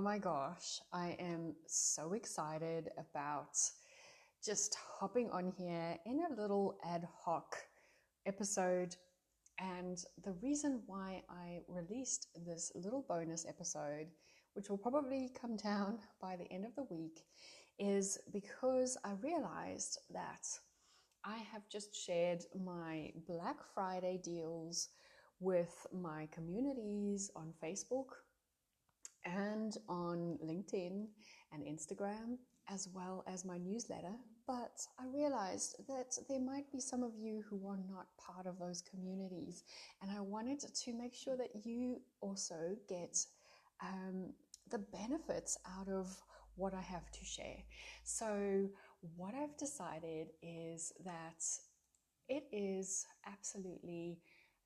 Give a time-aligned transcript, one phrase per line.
[0.00, 3.54] Oh my gosh, I am so excited about
[4.42, 7.54] just hopping on here in a little ad hoc
[8.24, 8.96] episode.
[9.58, 14.06] And the reason why I released this little bonus episode,
[14.54, 17.26] which will probably come down by the end of the week,
[17.78, 20.46] is because I realized that
[21.26, 24.88] I have just shared my Black Friday deals
[25.40, 28.06] with my communities on Facebook
[29.24, 31.06] and on LinkedIn
[31.52, 32.38] and Instagram,
[32.68, 34.14] as well as my newsletter.
[34.46, 38.58] But I realized that there might be some of you who are not part of
[38.58, 39.64] those communities,
[40.02, 43.16] and I wanted to make sure that you also get
[43.82, 44.32] um,
[44.70, 46.20] the benefits out of
[46.56, 47.58] what I have to share.
[48.04, 48.68] So,
[49.16, 51.42] what I've decided is that
[52.28, 54.18] it is absolutely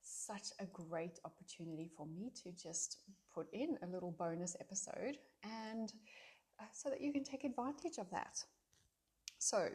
[0.04, 2.98] such a great opportunity for me to just
[3.34, 5.92] put in a little bonus episode and
[6.60, 8.38] uh, so that you can take advantage of that.
[9.38, 9.68] So,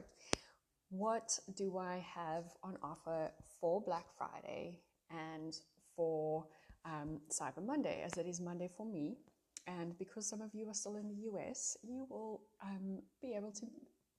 [0.89, 4.79] what do I have on offer for Black Friday
[5.11, 5.55] and
[5.95, 6.45] for
[6.85, 9.17] um, Cyber Monday, as it is Monday for me?
[9.67, 13.51] And because some of you are still in the US, you will um, be able
[13.51, 13.65] to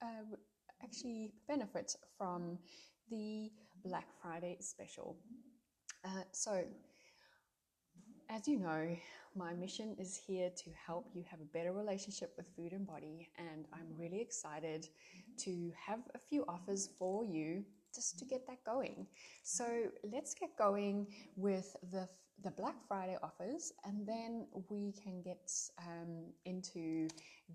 [0.02, 0.36] uh,
[0.83, 2.58] actually benefit from
[3.11, 3.50] the
[3.84, 5.17] Black Friday special.
[6.04, 6.64] Uh, so,
[8.28, 8.96] as you know,
[9.36, 13.30] my mission is here to help you have a better relationship with food and body,
[13.38, 14.88] and I'm really excited
[15.38, 19.06] to have a few offers for you just to get that going.
[19.42, 19.64] So
[20.04, 21.06] let's get going
[21.36, 22.08] with the
[22.42, 27.06] the Black Friday offers, and then we can get um, into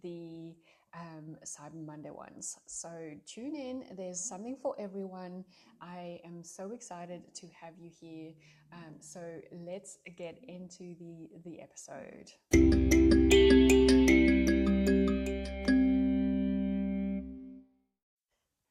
[0.03, 0.53] the
[0.99, 2.57] um, Cyber Monday ones.
[2.65, 2.89] So
[3.25, 3.83] tune in.
[3.97, 5.43] There's something for everyone.
[5.81, 8.31] I am so excited to have you here.
[8.71, 9.19] Um, so
[9.51, 12.31] let's get into the the episode.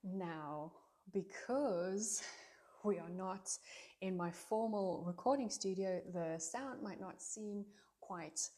[0.03, 0.73] Now,
[1.13, 2.23] because
[2.85, 3.51] we are not
[4.01, 7.65] in my formal recording studio, the sound might not seem
[8.01, 8.51] quite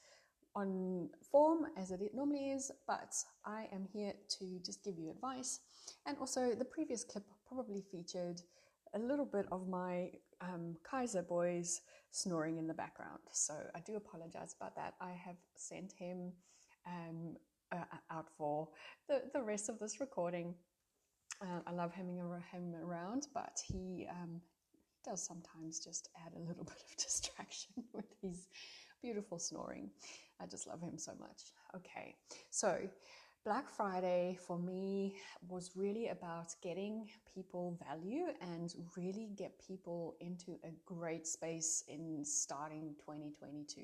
[0.57, 5.61] on form as it normally is, but I am here to just give you advice.
[6.07, 8.41] And also, the previous clip probably featured
[8.95, 13.21] a little bit of my um, Kaiser boys snoring in the background.
[13.33, 14.95] So I do apologize about that.
[15.01, 16.33] I have sent him
[16.87, 17.37] um,
[17.71, 18.69] uh, out for
[19.09, 20.55] the, the rest of this recording.
[21.43, 22.31] Uh, I love having him
[22.83, 24.41] around, but he um,
[25.05, 28.49] does sometimes just add a little bit of distraction with his
[29.03, 29.91] beautiful snoring.
[30.41, 31.53] I just love him so much.
[31.75, 32.15] Okay,
[32.51, 32.79] so
[33.47, 35.15] Black Friday for me
[35.49, 42.25] was really about getting people value and really get people into a great space in
[42.25, 43.83] starting 2022.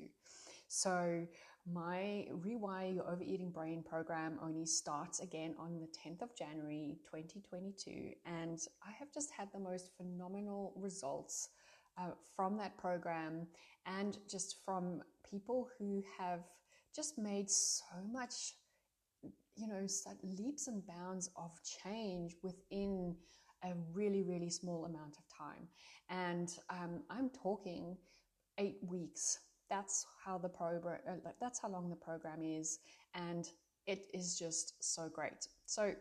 [0.67, 1.25] So,
[1.71, 8.15] my Rewire Your Overeating Brain program only starts again on the 10th of January 2022,
[8.25, 11.47] and I have just had the most phenomenal results
[11.97, 13.47] uh, from that program
[13.85, 16.41] and just from people who have
[16.95, 18.55] just made so much,
[19.55, 19.85] you know,
[20.23, 21.51] leaps and bounds of
[21.83, 23.15] change within
[23.63, 25.67] a really, really small amount of time.
[26.09, 27.97] And um, I'm talking
[28.57, 29.39] eight weeks.
[29.69, 32.79] That's how the program, uh, that's how long the program is.
[33.15, 33.49] And
[33.87, 35.47] it is just so great.
[35.65, 35.93] So,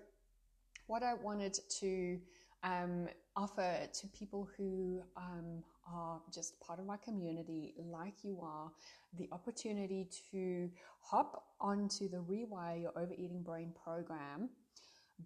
[0.88, 2.18] what I wanted to
[2.64, 8.70] um, offer to people who um, are just part of my community, like you are,
[9.18, 10.70] the opportunity to
[11.00, 14.50] hop onto the Rewire Your Overeating Brain program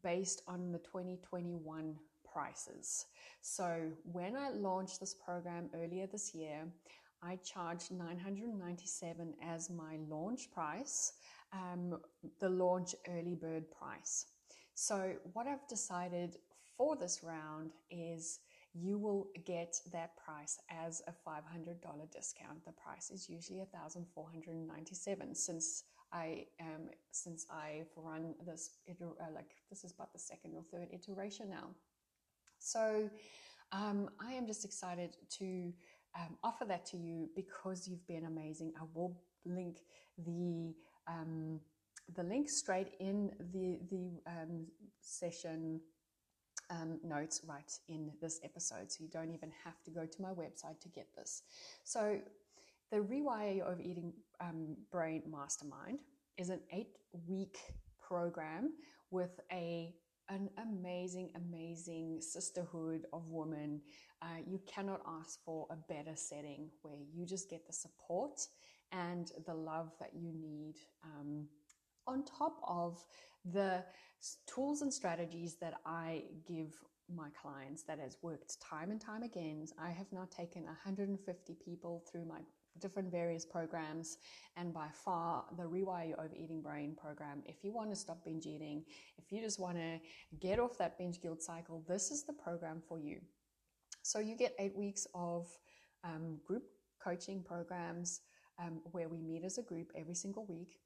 [0.03, 1.97] based on the 2021
[2.33, 3.07] prices.
[3.41, 6.67] So, when I launched this program earlier this year,
[7.23, 11.15] I charged 997 as my launch price,
[11.53, 11.99] um,
[12.41, 14.27] the launch early bird price.
[14.75, 16.37] So, what I've decided
[16.77, 18.41] for this round is
[18.79, 22.65] you will get that price as a $500 discount.
[22.65, 29.83] The price is usually 1497 since I um, since I've run this uh, like this
[29.85, 31.71] is about the second or third iteration now.
[32.59, 33.11] So
[33.73, 35.73] um, I am just excited to
[36.15, 38.73] um, offer that to you because you've been amazing.
[38.81, 39.79] I will link
[40.19, 40.75] the
[41.09, 41.61] um,
[42.15, 44.67] the link straight in the the um,
[45.01, 45.81] session
[46.71, 50.31] um, notes right in this episode, so you don't even have to go to my
[50.31, 51.43] website to get this.
[51.85, 52.19] So,
[52.91, 55.99] the Rewire Your Overeating um, Brain Mastermind
[56.39, 57.59] is an eight week
[58.01, 58.73] program
[59.11, 59.95] with a
[60.29, 63.81] an amazing, amazing sisterhood of women.
[64.21, 68.41] Uh, you cannot ask for a better setting where you just get the support
[68.93, 70.75] and the love that you need
[71.05, 71.47] um,
[72.07, 73.05] on top of
[73.45, 73.85] the
[74.47, 76.75] tools and strategies that I give
[77.15, 79.67] my clients that has worked time and time again.
[79.79, 82.41] I have now taken 150 people through my
[82.81, 84.19] different various programs
[84.57, 88.47] and by far the rewire your overeating brain program if you want to stop binge
[88.47, 88.83] eating
[89.17, 89.99] if you just want to
[90.41, 93.19] get off that binge guilt cycle this is the program for you
[94.03, 95.47] so you get eight weeks of
[96.05, 96.65] um, group
[97.03, 98.21] coaching programs
[98.63, 100.79] um, where we meet as a group every single week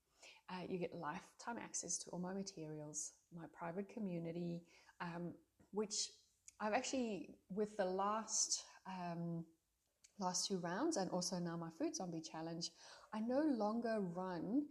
[0.50, 4.62] uh, you get lifetime access to all my materials my private community
[5.00, 5.32] um,
[5.72, 6.10] which
[6.60, 9.44] i've actually with the last um,
[10.20, 12.70] last two rounds and also now my food zombie challenge,
[13.12, 14.66] I no longer run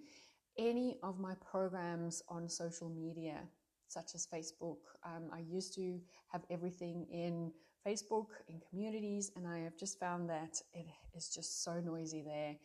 [0.57, 3.39] any of my programs on social media,
[3.87, 4.77] such as Facebook.
[5.03, 5.99] Um, I used to
[6.31, 7.51] have everything in
[7.85, 10.85] Facebook, in communities, and I have just found that it
[11.15, 12.55] is just so noisy there.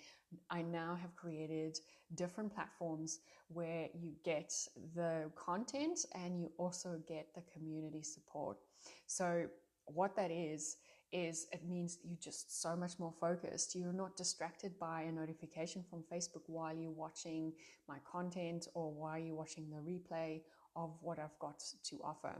[0.50, 1.78] I now have created
[2.14, 4.52] different platforms where you get
[4.94, 8.58] the content and you also get the community support.
[9.06, 9.46] So,
[9.86, 10.76] what that is,
[11.12, 13.74] is it means you're just so much more focused.
[13.74, 17.52] You're not distracted by a notification from Facebook while you're watching
[17.88, 20.40] my content or while you're watching the replay
[20.74, 22.34] of what I've got to offer.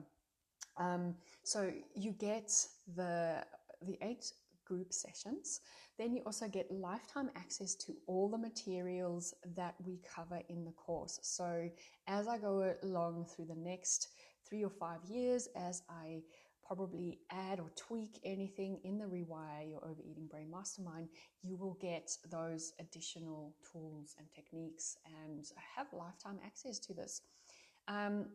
[0.76, 1.14] Um,
[1.44, 2.50] so you get
[2.96, 3.44] the
[3.82, 4.32] the eight
[4.64, 5.60] group sessions.
[5.98, 10.72] Then you also get lifetime access to all the materials that we cover in the
[10.72, 11.18] course.
[11.22, 11.68] So
[12.06, 14.08] as I go along through the next
[14.48, 16.22] three or five years, as I
[16.66, 21.08] probably add or tweak anything in the Rewire Your Overeating Brain Mastermind,
[21.42, 24.96] you will get those additional tools and techniques
[25.26, 25.44] and
[25.76, 27.20] have lifetime access to this.
[27.86, 28.26] Um,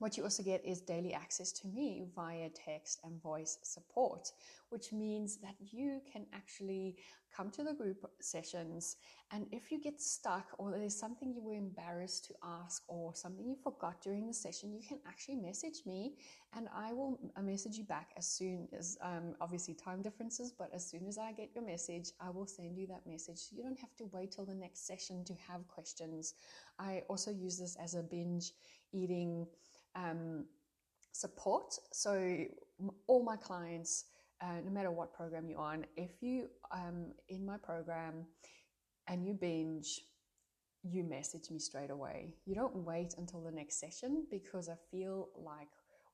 [0.00, 4.32] what you also get is daily access to me via text and voice support,
[4.70, 6.96] which means that you can actually
[7.36, 8.96] come to the group sessions.
[9.30, 13.46] And if you get stuck or there's something you were embarrassed to ask or something
[13.46, 16.14] you forgot during the session, you can actually message me
[16.56, 20.70] and I will uh, message you back as soon as, um, obviously, time differences, but
[20.74, 23.48] as soon as I get your message, I will send you that message.
[23.52, 26.34] You don't have to wait till the next session to have questions.
[26.78, 28.52] I also use this as a binge
[28.92, 29.46] eating
[29.94, 30.44] um,
[31.12, 31.74] support.
[31.92, 32.44] So,
[33.06, 34.06] all my clients,
[34.40, 38.26] uh, no matter what program you're on, if you um, in my program
[39.08, 40.00] and you binge,
[40.82, 42.34] you message me straight away.
[42.46, 45.68] You don't wait until the next session because I feel like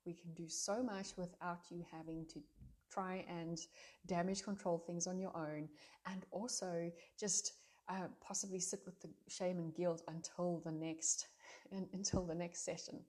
[0.04, 2.40] we can do so much without you having to
[2.90, 3.58] try and
[4.06, 5.68] damage control things on your own
[6.06, 7.52] and also just
[7.88, 11.26] uh, possibly sit with the shame and guilt until the next
[11.92, 13.00] until the next session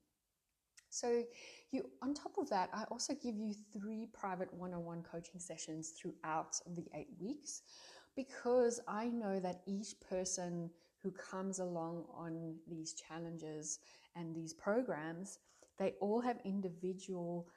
[0.99, 1.23] so,
[1.71, 6.59] you on top of that, I also give you three private one-on-one coaching sessions throughout
[6.75, 7.61] the eight weeks
[8.15, 10.71] because I know that each person
[11.03, 13.79] who comes along on these challenges
[14.15, 15.37] and these programs,
[15.77, 17.47] they all have individual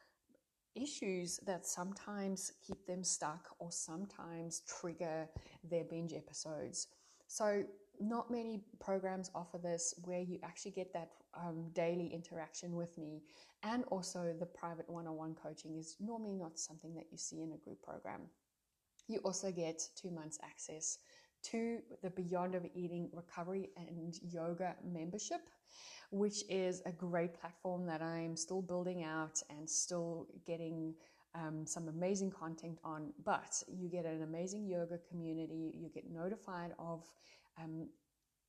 [0.74, 5.26] issues that sometimes keep them stuck or sometimes trigger
[5.64, 6.88] their binge episodes.
[7.30, 7.62] So,
[8.00, 13.22] not many programs offer this where you actually get that um, daily interaction with me.
[13.62, 17.42] And also, the private one on one coaching is normally not something that you see
[17.42, 18.22] in a group program.
[19.06, 20.98] You also get two months access
[21.44, 25.42] to the Beyond Overeating Recovery and Yoga membership,
[26.10, 30.94] which is a great platform that I'm still building out and still getting
[31.34, 33.12] um, some amazing content on.
[33.24, 37.04] But you get an amazing yoga community, you get notified of
[37.60, 37.88] um,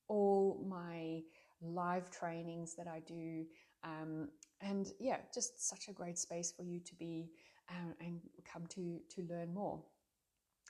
[0.08, 1.22] all my
[1.60, 3.44] live trainings that I do.
[3.84, 4.28] Um,
[4.60, 7.30] and yeah, just such a great space for you to be
[7.70, 8.20] um, and
[8.50, 9.82] come to to learn more.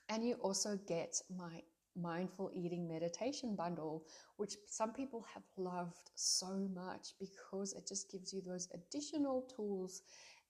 [0.08, 1.62] And you also get my
[1.94, 4.04] mindful eating meditation bundle,
[4.36, 10.02] which some people have loved so much because it just gives you those additional tools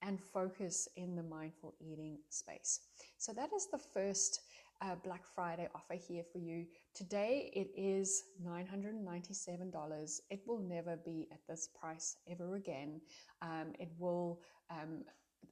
[0.05, 2.81] and focus in the mindful eating space.
[3.17, 4.41] So that is the first
[4.81, 6.65] uh, Black Friday offer here for you.
[6.93, 10.19] Today it is $997.
[10.29, 12.99] It will never be at this price ever again.
[13.41, 15.03] Um, it will, um,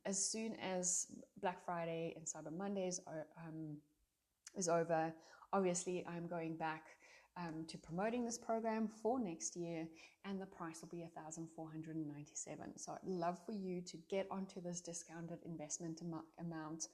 [0.06, 1.08] as soon as
[1.42, 3.78] Black Friday and Cyber Mondays are, um,
[4.58, 5.14] is over,
[5.54, 6.84] obviously I'm going back
[7.38, 9.88] um, to promoting this program for next year,
[10.26, 12.78] and the price will be 1,497.
[12.78, 16.88] So I'd love for you to get onto this discounted investment am- amount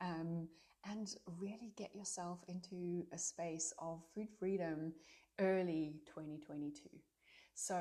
[0.00, 0.48] um,
[0.90, 4.92] and really get yourself into a space of food freedom
[5.40, 6.88] early 2022.
[7.54, 7.76] So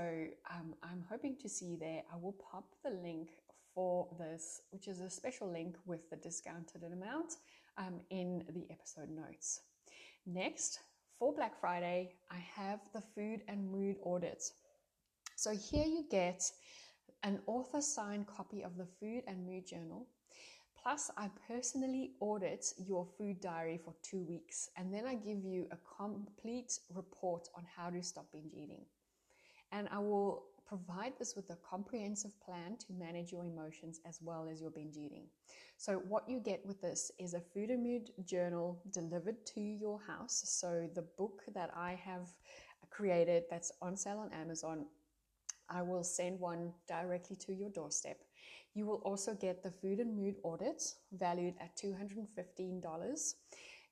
[0.51, 2.03] um, I'm hoping to see you there.
[2.11, 3.29] I will pop the link
[3.73, 7.37] for this, which is a special link with the discounted amount
[7.77, 9.61] um, in the episode notes.
[10.25, 10.79] Next,
[11.19, 14.43] for Black Friday, I have the food and mood audit.
[15.35, 16.43] So here you get
[17.23, 20.07] an author signed copy of the food and mood journal.
[20.81, 25.65] Plus, I personally audit your food diary for two weeks, and then I give you
[25.71, 28.83] a complete report on how to stop binge eating.
[29.71, 34.47] And I will provide this with a comprehensive plan to manage your emotions as well
[34.51, 35.25] as your binge eating.
[35.77, 39.99] So, what you get with this is a food and mood journal delivered to your
[40.07, 40.43] house.
[40.45, 42.29] So, the book that I have
[42.89, 44.85] created that's on sale on Amazon,
[45.69, 48.19] I will send one directly to your doorstep.
[48.75, 53.33] You will also get the food and mood audit valued at $215.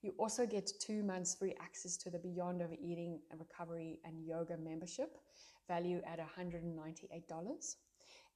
[0.01, 5.17] You also get two months free access to the Beyond Overeating Recovery and Yoga membership
[5.71, 7.75] value at $198.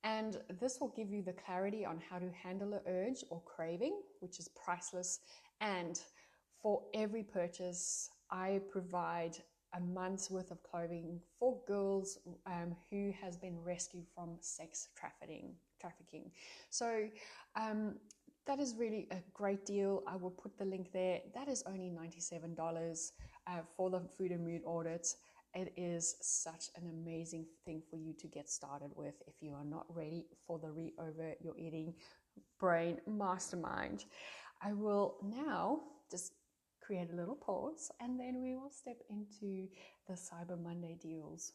[0.04, 4.00] And this will give you the clarity on how to handle an urge or craving,
[4.20, 5.20] which is priceless.
[5.60, 6.00] And
[6.62, 9.36] for every purchase, I provide
[9.74, 15.56] a month's worth of clothing for girls um, who has been rescued from sex trafficking.
[15.82, 16.32] Trafficking.
[16.70, 17.08] So
[17.56, 17.96] um,
[18.48, 20.04] that is really a great deal.
[20.08, 21.20] I will put the link there.
[21.34, 23.12] That is only $97
[23.48, 25.08] uh, for the food and mood audit
[25.56, 29.64] it is such an amazing thing for you to get started with if you are
[29.64, 31.94] not ready for the rewire your overeating
[32.60, 34.06] brain mastermind.
[34.62, 35.80] I will now
[36.12, 36.34] just
[36.82, 39.68] create a little pause and then we will step into
[40.08, 41.54] the Cyber Monday deals.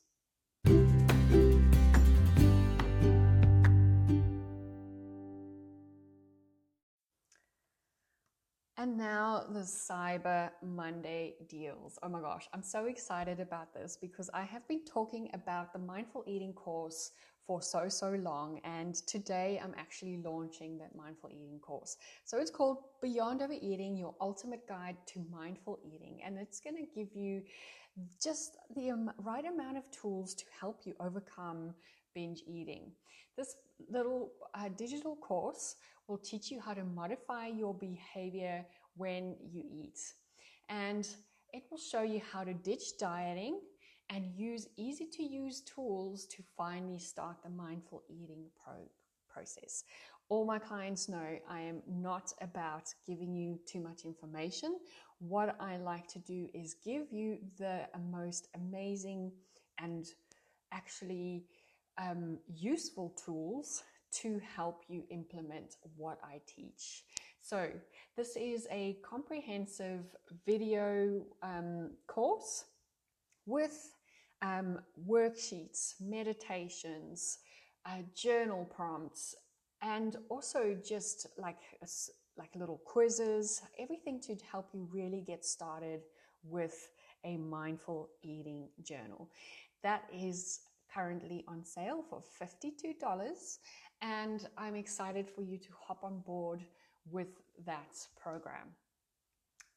[8.80, 11.98] And now the Cyber Monday deals.
[12.02, 15.78] Oh my gosh, I'm so excited about this because I have been talking about the
[15.78, 17.10] mindful eating course
[17.46, 18.58] for so, so long.
[18.64, 21.98] And today I'm actually launching that mindful eating course.
[22.24, 26.20] So it's called Beyond Overeating Your Ultimate Guide to Mindful Eating.
[26.24, 27.42] And it's going to give you
[28.24, 31.74] just the right amount of tools to help you overcome
[32.14, 32.92] binge eating.
[33.40, 33.56] This
[33.88, 35.76] little uh, digital course
[36.08, 38.66] will teach you how to modify your behavior
[38.98, 39.98] when you eat.
[40.68, 41.08] And
[41.54, 43.60] it will show you how to ditch dieting
[44.10, 48.90] and use easy to use tools to finally start the mindful eating pro-
[49.26, 49.84] process.
[50.28, 54.76] All my clients know I am not about giving you too much information.
[55.18, 59.32] What I like to do is give you the most amazing
[59.78, 60.04] and
[60.72, 61.44] actually
[62.00, 67.04] um, useful tools to help you implement what I teach.
[67.40, 67.68] So,
[68.16, 70.04] this is a comprehensive
[70.44, 72.64] video um, course
[73.46, 73.94] with
[74.42, 74.78] um,
[75.08, 77.38] worksheets, meditations,
[77.86, 79.34] uh, journal prompts,
[79.82, 81.58] and also just like
[82.36, 86.00] like little quizzes, everything to help you really get started
[86.42, 86.90] with
[87.24, 89.28] a mindful eating journal.
[89.82, 90.60] That is
[90.94, 93.58] currently on sale for $52
[94.02, 96.64] and I'm excited for you to hop on board
[97.10, 97.28] with
[97.66, 98.68] that program.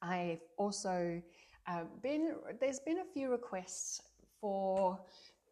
[0.02, 1.22] I've also
[1.68, 4.02] uh, been, there's been a few requests
[4.40, 5.00] for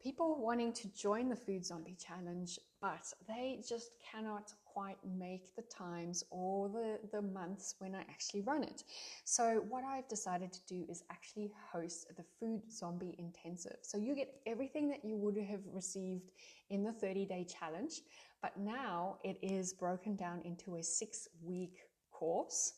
[0.01, 5.61] people wanting to join the Food Zombie Challenge, but they just cannot quite make the
[5.63, 8.83] times or the, the months when I actually run it.
[9.25, 13.77] So, what I've decided to do is actually host the Food Zombie Intensive.
[13.81, 16.31] So, you get everything that you would have received
[16.69, 18.01] in the 30 day challenge,
[18.41, 21.77] but now it is broken down into a six week
[22.11, 22.73] course.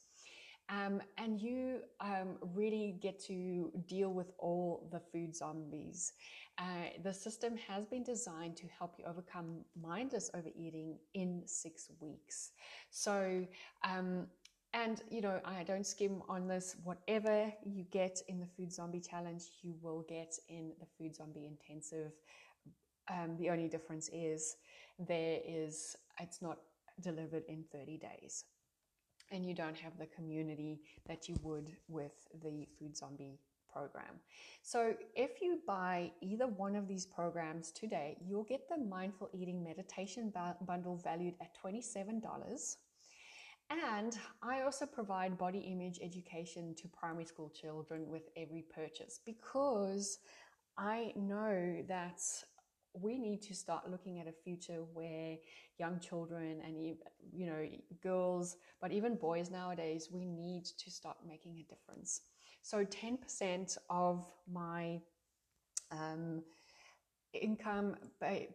[0.73, 6.13] Um, and you um, really get to deal with all the food zombies.
[6.57, 12.51] Uh, the system has been designed to help you overcome mindless overeating in six weeks.
[12.89, 13.45] So,
[13.83, 14.27] um,
[14.73, 16.75] and you know, I don't skim on this.
[16.83, 21.45] Whatever you get in the Food Zombie Challenge, you will get in the Food Zombie
[21.45, 22.13] Intensive.
[23.11, 24.55] Um, the only difference is
[24.97, 26.57] there is it's not
[27.01, 28.45] delivered in 30 days
[29.33, 32.13] and you don't have the community that you would with
[32.43, 33.39] the food zombie
[33.71, 34.19] program.
[34.61, 39.63] So if you buy either one of these programs today, you'll get the mindful eating
[39.63, 40.31] meditation
[40.65, 42.21] bundle valued at $27.
[43.69, 50.19] And I also provide body image education to primary school children with every purchase because
[50.77, 52.21] I know that
[52.93, 55.37] we need to start looking at a future where
[55.79, 56.95] young children and
[57.31, 57.65] you know
[58.01, 62.21] girls but even boys nowadays we need to start making a difference.
[62.61, 65.01] So 10% of my
[65.91, 66.43] um,
[67.33, 67.95] income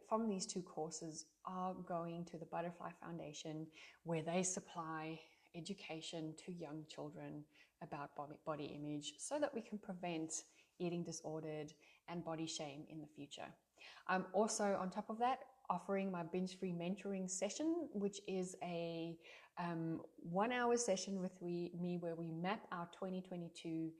[0.09, 3.67] from these two courses are going to the butterfly foundation
[4.05, 5.19] where they supply
[5.55, 7.45] education to young children
[7.83, 8.11] about
[8.45, 10.33] body, image so that we can prevent
[10.79, 11.73] eating disordered,
[12.09, 13.49] and body shame in the future.
[14.09, 19.17] I'm also, on top of that, offering my binge free mentoring session, which is a
[19.59, 23.91] um, one hour session with we, me where we map our 2022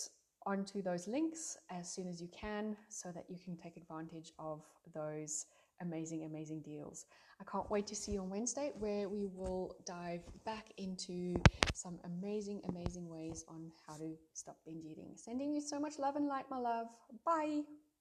[0.45, 4.63] onto those links as soon as you can so that you can take advantage of
[4.93, 5.45] those
[5.81, 7.05] amazing, amazing deals.
[7.39, 11.41] I can't wait to see you on Wednesday where we will dive back into
[11.73, 15.13] some amazing, amazing ways on how to stop binge eating.
[15.15, 16.87] Sending you so much love and light, my love.
[17.25, 17.61] Bye.